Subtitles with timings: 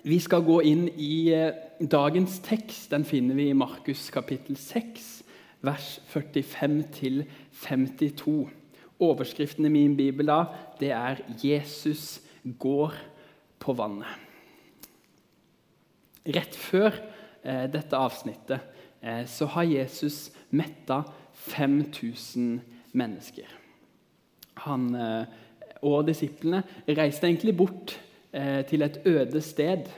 [0.00, 2.88] Vi skal gå inn i eh, dagens tekst.
[2.90, 5.22] Den finner vi i Markus kapittel 6,
[5.60, 6.82] vers 45
[7.52, 8.48] 52.
[9.02, 10.44] Overskriften i min bibel da,
[10.80, 12.22] det er 'Jesus
[12.58, 12.94] går
[13.58, 14.18] på vannet'.
[16.26, 16.94] Rett før
[17.44, 18.60] eh, dette avsnittet
[19.02, 21.02] eh, så har Jesus metta
[21.32, 22.60] 5000
[22.92, 23.48] mennesker.
[24.66, 25.24] Han eh,
[25.82, 27.96] og disiplene reiste egentlig bort
[28.32, 29.90] til et øde sted,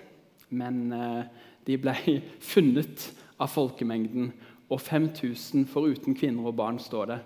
[0.54, 1.24] men eh,
[1.66, 1.94] de ble
[2.52, 3.08] funnet
[3.40, 4.32] av folkemengden,
[4.72, 7.20] og 5000 foruten kvinner og barn står det.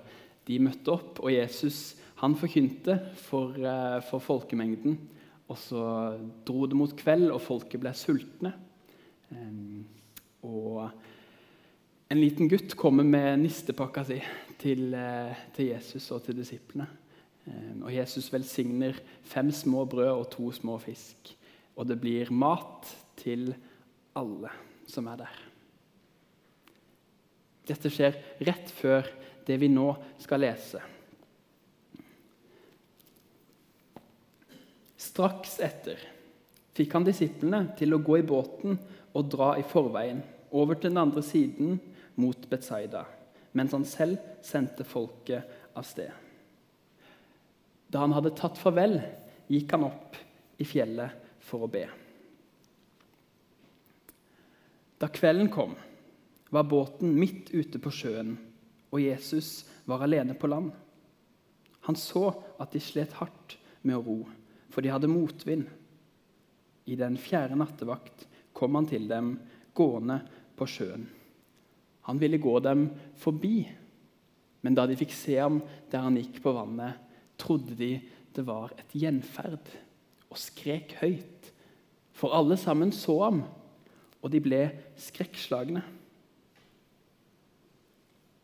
[0.49, 2.99] De møtte opp, og Jesus han forkynte
[3.29, 4.99] for, eh, for folkemengden.
[5.49, 5.83] Og så
[6.45, 8.53] dro det mot kveld, og folket ble sultne.
[10.45, 10.91] Og
[12.11, 14.19] en liten gutt kommer med nistepakka si
[14.61, 16.89] til, eh, til Jesus og til disiplene.
[17.49, 21.33] Um, og Jesus velsigner fem små brød og to små fisk.
[21.79, 23.53] Og det blir mat til
[24.19, 24.53] alle
[24.89, 25.41] som er der.
[27.69, 28.17] Dette skjer
[28.49, 29.09] rett før
[29.49, 30.81] det vi nå skal lese.
[34.99, 36.01] Straks etter
[36.77, 38.79] fikk han disiplene til å gå i båten
[39.15, 41.77] og dra i forveien over til den andre siden
[42.19, 43.05] mot Betzaida,
[43.53, 46.28] mens han selv sendte folket av sted.
[47.89, 48.99] Da han hadde tatt farvel,
[49.49, 50.19] gikk han opp
[50.61, 51.87] i fjellet for å be.
[54.99, 55.77] Da kvelden kom,
[56.51, 58.35] var båten midt ute på sjøen,
[58.91, 60.73] og Jesus var alene på land.
[61.89, 62.29] Han så
[62.61, 64.19] at de slet hardt med å ro,
[64.69, 65.69] for de hadde motvind.
[66.89, 69.37] I den fjerde nattevakt kom han til dem
[69.77, 70.19] gående
[70.59, 71.07] på sjøen.
[72.09, 72.89] Han ville gå dem
[73.21, 73.63] forbi,
[74.65, 75.61] men da de fikk se ham
[75.93, 76.97] der han gikk på vannet,
[77.39, 77.93] trodde de
[78.37, 79.71] det var et gjenferd,
[80.29, 81.53] og skrek høyt.
[82.13, 83.41] For alle sammen så ham
[84.23, 84.63] og de ble
[84.99, 85.83] skrekkslagne.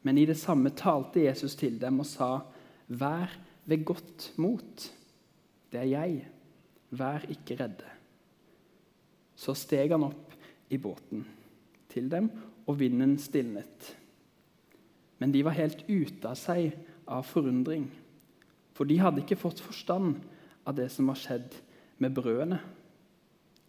[0.05, 2.41] Men i det samme talte Jesus til dem og sa,
[2.89, 3.33] 'Vær
[3.65, 4.93] ved godt mot.
[5.73, 6.29] Det er jeg.
[6.91, 7.95] Vær ikke redde.'
[9.37, 10.33] Så steg han opp
[10.71, 11.27] i båten
[11.89, 12.31] til dem,
[12.67, 13.97] og vinden stilnet.
[15.19, 16.73] Men de var helt ute av seg
[17.09, 17.91] av forundring,
[18.75, 20.19] for de hadde ikke fått forstand
[20.67, 21.55] av det som var skjedd
[22.03, 22.59] med brødene.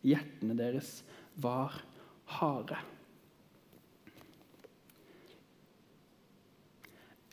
[0.06, 1.00] Hjertene deres
[1.42, 1.78] var
[2.38, 2.78] harde.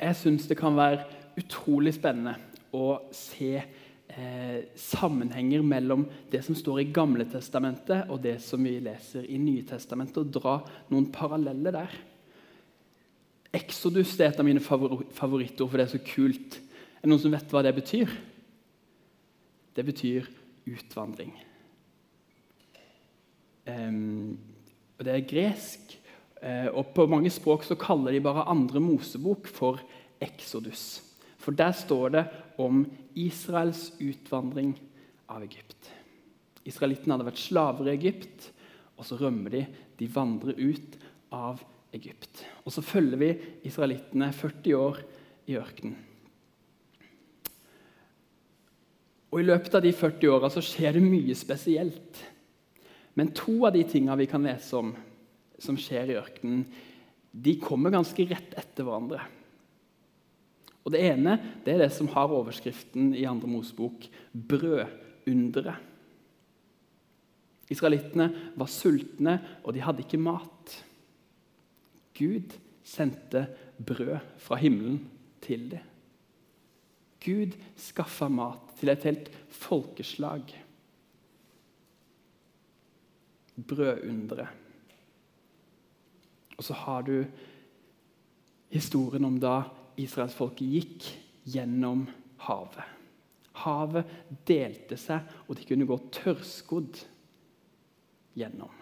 [0.03, 1.05] Jeg syns det kan være
[1.38, 2.34] utrolig spennende
[2.75, 8.78] å se eh, sammenhenger mellom det som står i Gamle testamentet og det som vi
[8.82, 10.56] leser i Nye testamentet, og dra
[10.91, 11.94] noen paralleller der.
[13.53, 16.59] Exodus er et av mine favorittord, for det er så kult.
[17.03, 18.11] Er det noen som vet hva det betyr?
[19.75, 20.29] Det betyr
[20.71, 21.33] utvandring.
[23.67, 24.39] Um,
[24.95, 25.97] og Det er gresk.
[26.39, 29.83] Eh, og På mange språk så kaller de bare andre Mosebok for
[30.23, 31.03] Exodus.
[31.43, 32.23] For der står det
[32.62, 32.85] om
[33.19, 34.77] Israels utvandring
[35.27, 35.91] av Egypt.
[36.62, 38.53] Israelittene hadde vært slaver i Egypt,
[38.95, 39.65] og så rømmer de.
[39.99, 40.99] De vandrer ut
[41.35, 42.47] av Egypt.
[42.62, 43.35] Og så følger vi
[43.67, 45.03] israelittene 40 år
[45.51, 46.12] i ørkenen.
[49.32, 52.20] Og I løpet av de 40 åra skjer det mye spesielt.
[53.16, 54.93] Men to av de tingene vi kan lese om
[55.62, 56.66] som skjer i ørkenen,
[57.32, 59.22] de kommer ganske rett etter hverandre.
[60.82, 65.81] Og Det ene det er det som har overskriften i andre Mosebok 'brødunderet'.
[67.70, 70.84] Israelittene var sultne, og de hadde ikke mat.
[72.12, 72.53] Gud
[72.84, 73.47] sendte
[73.78, 75.09] brød fra himmelen
[75.41, 75.92] til dem.
[77.22, 80.53] Gud skaffa mat til et helt folkeslag
[83.56, 84.49] brødunderet.
[86.59, 87.25] Og så har du
[88.72, 89.62] historien om da
[90.00, 91.09] israelsfolket gikk
[91.53, 92.06] gjennom
[92.47, 92.84] havet.
[93.62, 94.12] Havet
[94.49, 97.03] delte seg, og de kunne gå tørrskodd
[98.38, 98.79] gjennom.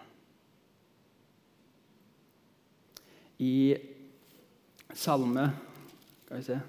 [3.41, 3.75] I
[4.93, 5.49] salme
[6.21, 6.59] Skal vi se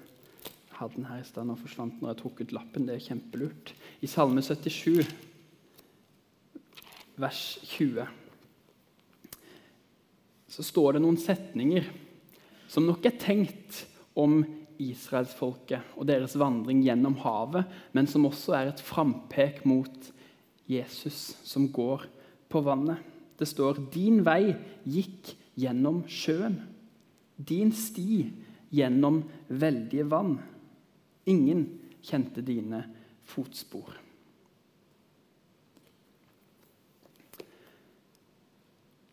[0.79, 2.87] hadde den her i stad, nå forsvant når jeg tok ut lappen.
[2.87, 3.73] Det er kjempelurt.
[4.03, 5.03] I Salme 77
[7.19, 8.07] vers 20,
[10.49, 11.85] så står det noen setninger
[12.69, 13.83] som nok er tenkt
[14.17, 14.41] om
[14.81, 20.09] israelsfolket og deres vandring gjennom havet, men som også er et frampek mot
[20.69, 22.07] Jesus som går
[22.49, 22.97] på vannet.
[23.37, 24.55] Det står 'Din vei
[24.85, 26.61] gikk gjennom sjøen'.
[27.37, 28.31] Din sti
[28.71, 30.39] gjennom veldige vann.
[31.29, 31.67] Ingen
[32.03, 32.83] kjente dine
[33.23, 33.93] fotspor.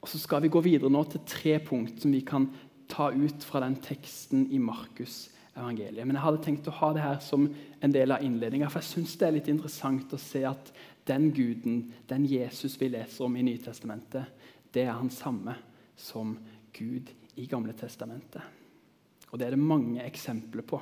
[0.00, 2.48] Og så skal vi gå videre nå til tre punkt som vi kan
[2.90, 6.06] ta ut fra den teksten i Markus evangeliet.
[6.06, 7.46] Men jeg hadde tenkt å ha det her som
[7.80, 10.72] en del av innledninga, for jeg syns det er litt interessant å se at
[11.08, 14.30] den guden, den Jesus vi leser om i Nytestamentet,
[14.72, 15.56] det er han samme
[15.98, 16.36] som
[16.76, 17.10] Gud
[17.40, 18.42] i Gamle testamentet.
[19.30, 20.80] Og Det er det mange eksempler på.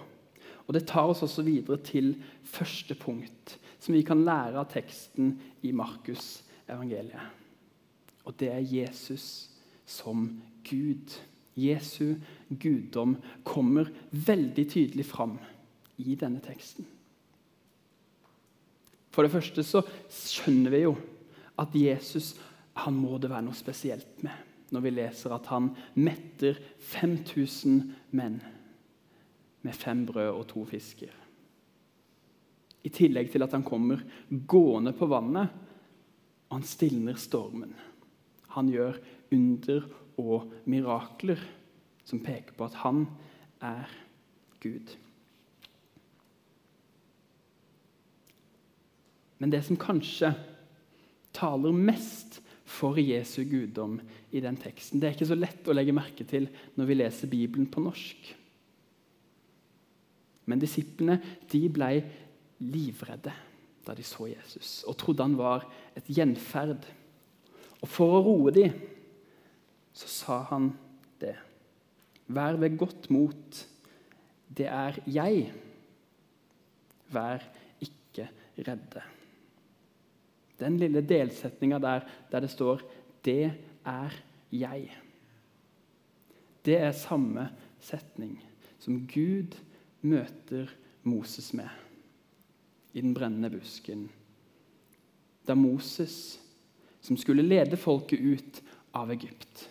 [0.69, 2.13] Og Det tar oss også videre til
[2.45, 5.33] første punkt, som vi kan lære av teksten
[5.65, 7.25] i Markus evangeliet.
[8.29, 9.49] Og det er Jesus
[9.89, 10.29] som
[10.69, 11.17] Gud.
[11.57, 12.21] Jesu
[12.51, 15.39] guddom kommer veldig tydelig fram
[15.99, 16.87] i denne teksten.
[19.11, 19.83] For det første så
[20.13, 20.93] skjønner vi jo
[21.59, 22.37] at Jesus
[22.85, 26.59] han må det være noe spesielt med når vi leser at han metter
[26.93, 27.81] 5000
[28.15, 28.37] menn
[29.67, 31.13] med fem brød og to fisker.
[32.85, 35.51] I tillegg til at han kommer gående på vannet,
[36.49, 37.75] og han stilner stormen.
[38.55, 38.97] Han gjør
[39.35, 39.89] under
[40.19, 41.41] og mirakler
[42.09, 43.05] som peker på at han
[43.61, 43.91] er
[44.63, 44.95] Gud.
[49.39, 50.33] Men det som kanskje
[51.37, 53.99] taler mest for Jesu guddom
[54.35, 57.31] i den teksten, det er ikke så lett å legge merke til når vi leser
[57.31, 58.33] Bibelen på norsk.
[60.49, 61.19] Men disiplene
[61.51, 61.93] de ble
[62.65, 63.35] livredde
[63.87, 65.65] da de så Jesus, og trodde han var
[65.97, 66.85] et gjenferd.
[67.81, 68.75] Og for å roe dem
[69.97, 70.71] så sa han
[71.23, 71.35] det.
[72.29, 73.63] Vær ved godt mot.
[74.49, 75.49] Det er jeg.
[77.15, 77.47] Vær
[77.81, 78.29] ikke
[78.67, 79.05] redde.
[80.59, 82.83] Den lille delsetninga der, der det står
[83.25, 83.53] 'Det
[83.87, 84.13] er
[84.53, 84.93] jeg'.
[86.65, 87.49] Det er samme
[87.81, 88.39] setning
[88.79, 89.57] som Gud
[90.03, 90.71] møter
[91.09, 91.69] Moses med
[92.95, 94.09] i den brennende busken.
[95.47, 96.39] Da Moses,
[97.01, 98.63] som skulle lede folket ut
[98.97, 99.69] av Egypt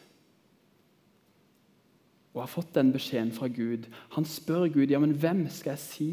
[2.38, 3.88] og har fått den beskjeden fra Gud.
[4.14, 6.10] Han spør Gud ja, men hvem skal jeg si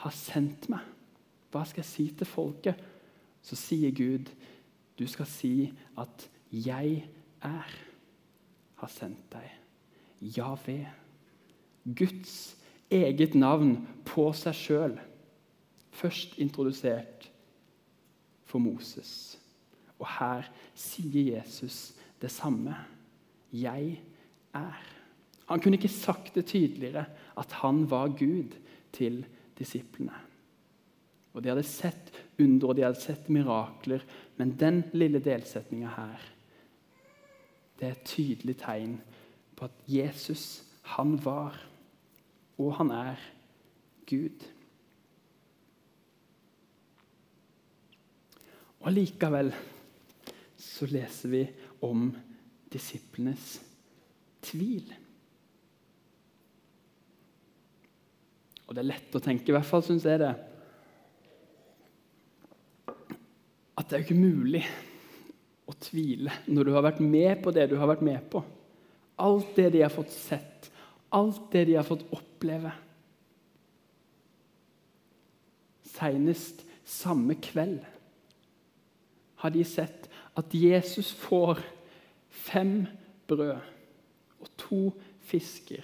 [0.00, 0.80] har sendt meg.
[1.52, 2.80] Hva skal jeg si til folket?
[3.44, 4.30] Så sier Gud,
[4.96, 7.04] du skal si at 'jeg
[7.42, 7.76] er'
[8.76, 9.50] har sendt deg.
[10.22, 10.86] Javé.
[11.84, 12.56] Guds
[12.90, 14.96] eget navn på seg sjøl.
[15.96, 17.28] Først introdusert
[18.46, 19.38] for Moses.
[19.98, 22.74] Og her sier Jesus det samme.
[23.52, 24.00] 'Jeg
[24.54, 24.92] er'.
[25.48, 27.06] Han kunne ikke sagt det tydeligere
[27.38, 28.56] at han var Gud
[28.92, 29.24] til
[29.58, 30.12] disiplene.
[31.32, 34.00] Og De hadde sett under og de hadde sett mirakler,
[34.36, 36.36] men den lille delsetninga her
[37.76, 38.96] det er et tydelig tegn
[39.56, 40.64] på at Jesus,
[40.96, 41.56] han var,
[42.56, 43.22] og han er,
[44.06, 44.44] Gud.
[48.86, 49.50] Og Likevel
[50.56, 51.42] så leser vi
[51.84, 52.08] om
[52.72, 53.56] disiplenes
[54.46, 54.92] tvil.
[58.66, 60.34] Og det er lett å tenke, i hvert fall syns jeg det,
[63.76, 64.62] at det er jo ikke mulig
[65.66, 68.42] å tvile når du har vært med på det du har vært med på.
[69.22, 70.70] Alt det de har fått sett,
[71.14, 72.25] alt det de har fått oppleve.
[75.96, 77.80] Senest samme kveld
[79.42, 80.06] har de sett
[80.36, 81.60] at Jesus får
[82.30, 82.86] fem
[83.28, 83.56] brød
[84.40, 84.80] og to
[85.26, 85.82] fisker.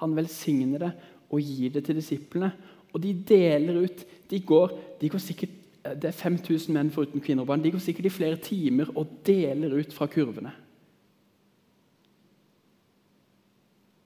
[0.00, 0.92] Han velsigner det
[1.30, 2.52] og gir det til disiplene.
[2.94, 7.42] Og de deler ut de går, de går sikkert, Det er 5000 menn foruten kvinner
[7.42, 7.60] og barn.
[7.60, 10.52] De går sikkert i flere timer og deler ut fra kurvene.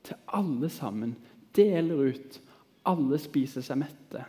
[0.02, 1.14] Til alle sammen.
[1.58, 2.40] Deler ut.
[2.88, 4.24] Alle spiser seg mette.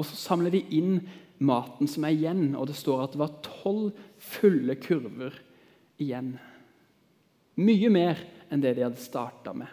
[0.00, 1.02] Og så samler de inn
[1.44, 5.36] maten som er igjen, og det står at det var tolv fulle kurver
[6.00, 6.34] igjen.
[7.60, 9.68] Mye mer enn det de hadde starta med.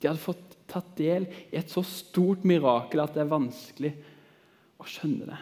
[0.00, 3.92] De hadde fått tatt del i et så stort mirakel at det er vanskelig
[4.82, 5.40] å skjønne det.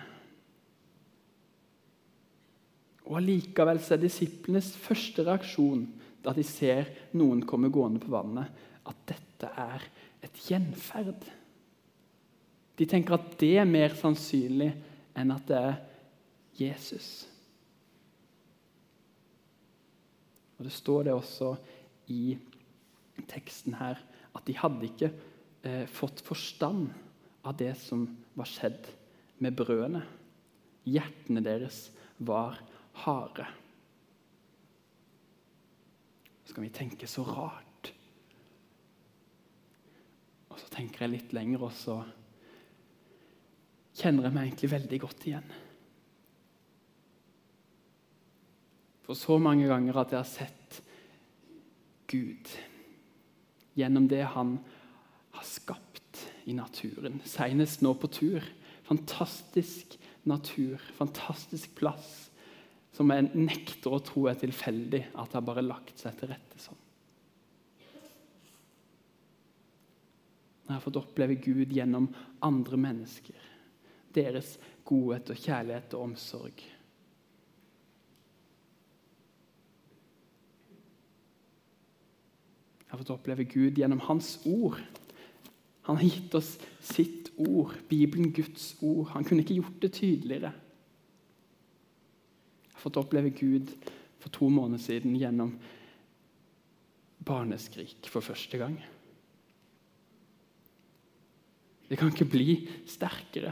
[3.08, 5.86] Og Allikevel er disiplenes første reaksjon
[6.22, 8.46] da de ser noen komme gående på vannet,
[8.88, 9.84] at dette er
[10.22, 11.26] et gjenferd.
[12.78, 14.70] De tenker at det er mer sannsynlig
[15.18, 15.76] enn at det er
[16.58, 17.10] Jesus.
[20.58, 21.54] Og Det står det også
[22.12, 22.36] i
[23.30, 24.00] teksten her
[24.32, 25.10] at de hadde ikke
[25.66, 26.92] eh, fått forstand
[27.44, 28.06] av det som
[28.38, 28.86] var skjedd
[29.42, 30.04] med brødene.
[30.88, 31.88] Hjertene deres
[32.22, 32.60] var
[33.04, 33.46] harde.
[36.46, 37.71] Så kan vi tenke så rart.
[40.52, 41.98] Og så tenker jeg litt lenger, og så
[43.96, 45.54] kjenner jeg meg egentlig veldig godt igjen.
[49.02, 50.82] For så mange ganger at jeg har sett
[52.12, 52.52] Gud
[53.76, 54.58] gjennom det han
[55.32, 57.18] har skapt i naturen.
[57.26, 58.44] Senest nå på tur.
[58.86, 59.96] Fantastisk
[60.28, 62.28] natur, fantastisk plass
[62.92, 66.60] som jeg nekter å tro er tilfeldig, at det har bare lagt seg til rette
[66.60, 66.81] sånn.
[70.72, 72.06] Jeg har fått oppleve Gud gjennom
[72.40, 73.36] andre mennesker,
[74.16, 74.54] deres
[74.88, 76.62] godhet og kjærlighet og omsorg.
[82.80, 84.80] Jeg har fått oppleve Gud gjennom Hans ord.
[85.90, 89.10] Han har gitt oss sitt ord, Bibelen, Guds ord.
[89.12, 90.54] Han kunne ikke gjort det tydeligere.
[92.64, 93.76] Jeg har fått oppleve Gud
[94.24, 95.52] for to måneder siden gjennom
[97.28, 98.80] barneskrik for første gang.
[101.92, 102.54] Det kan ikke bli
[102.88, 103.50] sterkere.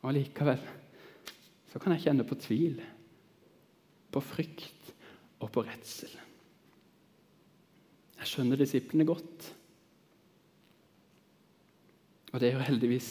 [0.00, 0.62] Og allikevel
[1.68, 2.78] så kan jeg kjenne på tvil,
[4.12, 4.88] på frykt
[5.44, 6.14] og på redsel.
[8.16, 9.50] Jeg skjønner disiplene godt.
[12.32, 13.10] Og det gjør heldigvis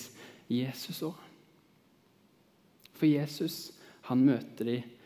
[0.50, 1.22] Jesus òg.
[2.98, 3.60] For Jesus,
[4.10, 4.98] han møter dem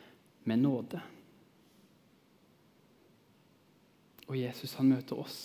[0.47, 1.03] med nåde.
[4.31, 5.39] Og Jesus, han møter oss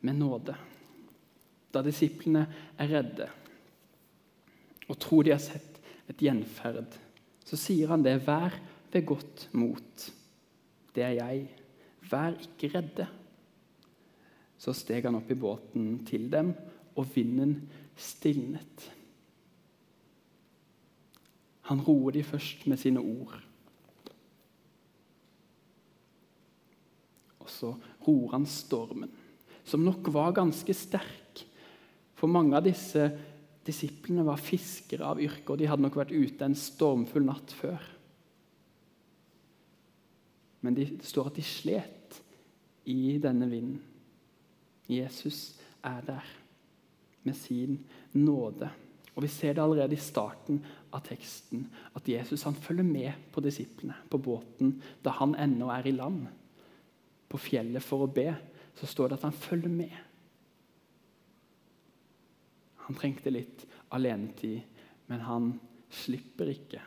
[0.00, 0.56] med nåde.
[1.70, 2.46] Da disiplene
[2.78, 3.28] er redde
[4.90, 5.78] og tror de har sett
[6.10, 6.96] et gjenferd,
[7.46, 8.16] så sier han det.
[8.26, 8.56] Vær
[8.90, 10.06] ved godt mot.
[10.94, 11.44] Det er jeg.
[12.10, 13.06] Vær ikke redde.
[14.60, 16.52] Så steg han opp i båten til dem,
[16.98, 17.54] og vinden
[17.94, 18.88] stilnet.
[21.70, 23.38] Han roer de først med sine ord.
[27.40, 27.70] Og så
[28.02, 29.14] roer han stormen,
[29.64, 31.29] som nok var ganske sterk.
[32.20, 33.06] For mange av disse
[33.64, 37.80] disiplene var fiskere av yrke, og de hadde nok vært ute en stormfull natt før.
[40.60, 42.20] Men det står at de slet
[42.92, 43.80] i denne vinden.
[44.90, 45.54] Jesus
[45.86, 46.28] er der
[47.24, 47.78] med sin
[48.12, 48.68] nåde.
[49.14, 50.60] Og Vi ser det allerede i starten
[50.92, 55.88] av teksten, at Jesus han følger med på disiplene på båten da han ennå er
[55.88, 56.26] i land.
[57.28, 58.32] På fjellet for å be,
[58.78, 60.09] så står det at han følger med.
[62.90, 63.60] Han trengte litt
[63.94, 64.62] alenetid,
[65.06, 65.44] men han
[65.94, 66.80] slipper ikke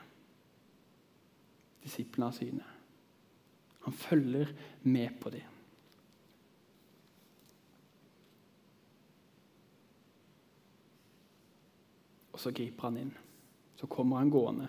[1.79, 2.65] disiplene av syne.
[3.85, 4.49] Han følger
[4.83, 5.53] med på dem.
[12.35, 13.13] Og så griper han inn.
[13.79, 14.67] Så kommer han gående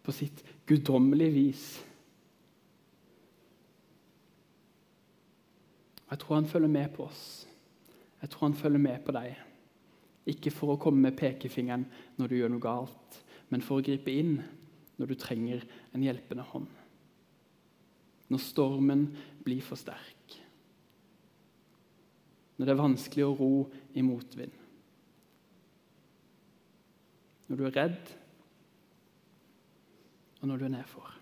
[0.00, 1.66] på sitt guddommelige vis.
[6.08, 7.26] Jeg tror han følger med på oss.
[8.22, 9.45] Jeg tror han følger med på deg.
[10.26, 11.86] Ikke for å komme med pekefingeren
[12.18, 13.20] når du gjør noe galt,
[13.52, 14.40] men for å gripe inn
[14.96, 15.62] når du trenger
[15.94, 16.68] en hjelpende hånd.
[18.32, 19.06] Når stormen
[19.46, 20.38] blir for sterk.
[22.56, 23.50] Når det er vanskelig å ro
[23.94, 24.62] i motvind.
[27.46, 28.16] Når du er redd,
[30.40, 31.12] og når du er nedfor.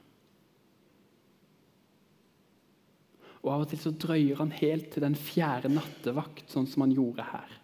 [3.44, 6.94] Og Av og til så drøyer han helt til den fjerde nattevakt, sånn som han
[6.96, 7.58] gjorde her.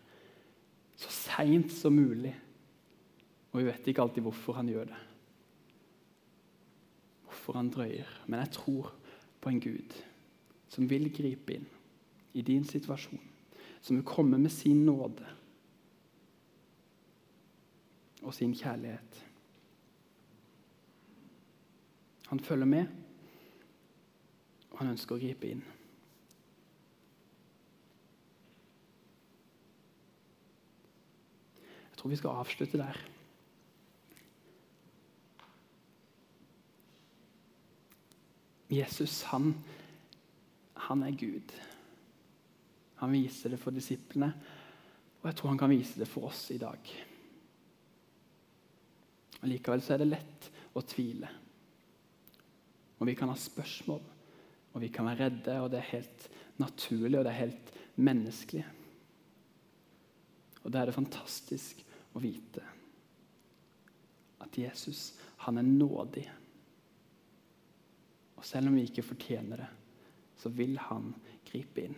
[1.01, 2.35] Så seint som mulig.
[3.51, 5.01] Og vi vet ikke alltid hvorfor han gjør det.
[7.25, 8.11] Hvorfor han drøyer.
[8.27, 8.93] Men jeg tror
[9.41, 9.97] på en Gud
[10.71, 11.67] som vil gripe inn
[12.37, 13.23] i din situasjon.
[13.81, 15.27] Som vil komme med sin nåde
[18.21, 19.25] og sin kjærlighet.
[22.29, 22.87] Han følger med,
[24.71, 25.63] og han ønsker å gripe inn.
[32.01, 32.97] Tror vi skal avslutte der.
[38.71, 39.53] Jesus, han,
[40.89, 41.53] han er Gud.
[43.03, 44.31] Han viser det for disiplene,
[45.21, 46.93] og jeg tror han kan vise det for oss i dag.
[49.41, 51.29] Og Likevel så er det lett å tvile.
[53.01, 54.01] Og vi kan ha spørsmål,
[54.73, 56.29] og vi kan være redde, og det er helt
[56.61, 58.65] naturlig og det er helt menneskelig.
[60.65, 61.81] Og da er det fantastisk
[62.15, 62.65] å vite
[64.41, 65.15] at Jesus,
[65.45, 66.25] han er nådig.
[68.37, 69.69] Og selv om vi ikke fortjener det,
[70.41, 71.13] så vil han
[71.45, 71.97] gripe inn.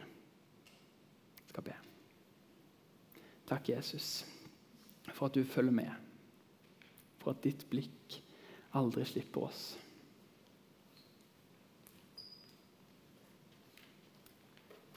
[1.38, 1.76] Jeg skal be.
[3.46, 4.24] Takk, Jesus,
[5.12, 5.92] for at du følger med
[7.22, 8.18] for at ditt blikk
[8.74, 9.62] aldri slipper oss.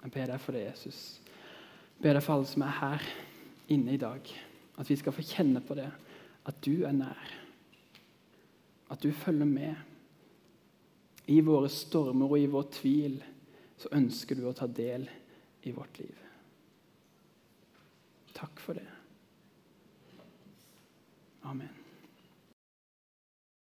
[0.02, 1.00] Jeg ber deg for det, Jesus.
[1.96, 3.08] Jeg ber deg for alle som er her
[3.74, 4.34] inne i dag.
[4.78, 5.88] At vi skal få kjenne på det.
[6.46, 7.32] At du er nær.
[8.92, 9.76] At du følger med.
[11.28, 13.16] I våre stormer og i vår tvil
[13.82, 15.08] så ønsker du å ta del
[15.66, 16.20] i vårt liv.
[18.36, 18.86] Takk for det.
[21.46, 21.85] Amen.